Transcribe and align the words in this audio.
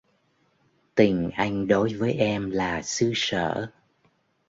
Tình 0.95 1.29
anh 1.33 1.67
đối 1.67 1.93
với 1.93 2.13
em 2.13 2.49
là 2.51 2.81
xứ 2.81 3.11
sở 3.15 3.67